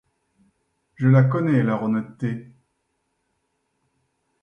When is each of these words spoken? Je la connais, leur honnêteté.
Je 0.95 1.07
la 1.07 1.21
connais, 1.21 1.61
leur 1.61 1.83
honnêteté. 1.83 2.51